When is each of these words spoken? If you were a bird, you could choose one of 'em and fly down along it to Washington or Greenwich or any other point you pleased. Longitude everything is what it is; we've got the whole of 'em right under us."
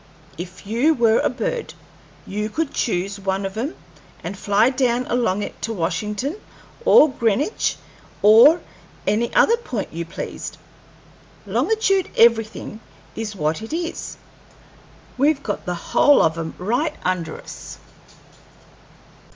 If 0.35 0.65
you 0.65 0.95
were 0.95 1.19
a 1.19 1.29
bird, 1.29 1.75
you 2.25 2.49
could 2.49 2.73
choose 2.73 3.19
one 3.19 3.45
of 3.45 3.55
'em 3.55 3.75
and 4.23 4.35
fly 4.35 4.71
down 4.71 5.05
along 5.05 5.43
it 5.43 5.61
to 5.61 5.73
Washington 5.73 6.37
or 6.85 7.07
Greenwich 7.11 7.77
or 8.23 8.61
any 9.05 9.31
other 9.35 9.57
point 9.57 9.93
you 9.93 10.03
pleased. 10.03 10.57
Longitude 11.45 12.09
everything 12.17 12.79
is 13.15 13.35
what 13.35 13.61
it 13.61 13.73
is; 13.73 14.17
we've 15.19 15.43
got 15.43 15.67
the 15.67 15.75
whole 15.93 16.23
of 16.23 16.35
'em 16.35 16.55
right 16.57 16.95
under 17.05 17.39
us." 17.39 17.77